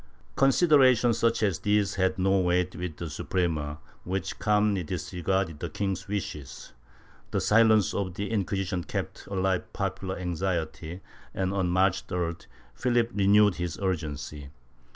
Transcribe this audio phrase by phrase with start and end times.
[0.35, 6.07] Considerations such as these had no weight with the Suprema, which calmly disregarded the king's
[6.07, 6.73] wishes.
[7.29, 11.01] The silence of the Inquisition kept alive popular anxiety
[11.35, 14.49] and, on March 3d, Philip renewed his urgency.